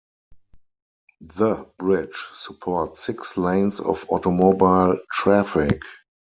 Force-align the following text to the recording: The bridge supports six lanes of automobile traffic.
The 1.35 1.69
bridge 1.77 2.15
supports 2.33 3.03
six 3.05 3.37
lanes 3.37 3.79
of 3.79 4.03
automobile 4.09 4.97
traffic. 5.11 5.79